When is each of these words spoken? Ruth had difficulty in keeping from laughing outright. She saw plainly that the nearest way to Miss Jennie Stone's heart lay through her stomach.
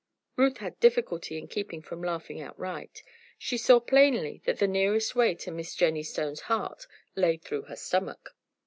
Ruth 0.35 0.57
had 0.57 0.79
difficulty 0.79 1.37
in 1.37 1.47
keeping 1.47 1.83
from 1.83 2.01
laughing 2.01 2.41
outright. 2.41 3.03
She 3.37 3.55
saw 3.55 3.79
plainly 3.79 4.41
that 4.45 4.57
the 4.57 4.67
nearest 4.67 5.13
way 5.15 5.35
to 5.35 5.51
Miss 5.51 5.75
Jennie 5.75 6.01
Stone's 6.01 6.39
heart 6.49 6.87
lay 7.15 7.37
through 7.37 7.65
her 7.69 7.75
stomach. 7.75 8.33